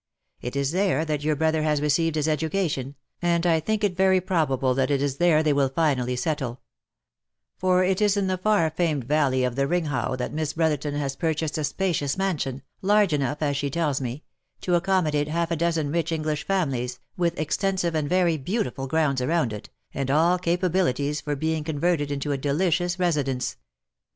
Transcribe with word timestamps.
It 0.41 0.55
is 0.55 0.71
there 0.71 1.05
that 1.05 1.23
your 1.23 1.35
brother 1.35 1.61
has 1.61 1.79
received 1.79 2.15
his 2.15 2.27
education, 2.27 2.95
and 3.21 3.45
I 3.45 3.59
think 3.59 3.83
it 3.83 3.95
very 3.95 4.19
probable 4.19 4.73
that 4.73 4.89
it 4.89 4.99
is 4.99 5.17
there 5.17 5.43
they 5.43 5.53
will 5.53 5.69
finally 5.69 6.15
settle; 6.15 6.61
for 7.55 7.83
it 7.83 8.01
is 8.01 8.17
in 8.17 8.25
the 8.25 8.39
far 8.39 8.71
famed 8.71 9.03
valley 9.03 9.43
of 9.43 9.55
the 9.55 9.67
Rhingau 9.67 10.15
that 10.15 10.33
Miss 10.33 10.53
BrothertOR 10.53 10.97
has 10.97 11.15
purchased 11.15 11.55
a 11.59 11.63
spacious 11.63 12.17
mansion, 12.17 12.63
large 12.81 13.13
enough, 13.13 13.43
as 13.43 13.55
she 13.55 13.69
tells 13.69 14.01
me, 14.01 14.23
to 14.61 14.73
accommodate 14.73 15.27
half 15.27 15.51
a 15.51 15.55
dozen 15.55 15.91
rich 15.91 16.11
English 16.11 16.47
families, 16.47 16.99
with 17.15 17.39
extensive 17.39 17.93
and 17.93 18.09
very 18.09 18.37
beautiful 18.37 18.87
grounds 18.87 19.21
around 19.21 19.53
it, 19.53 19.69
and 19.93 20.09
all 20.09 20.39
capabilities 20.39 21.21
for 21.21 21.35
being 21.35 21.63
con 21.63 21.79
verted 21.79 22.09
into 22.09 22.31
a 22.31 22.39
delicious 22.39 22.97
residence." 22.97 23.55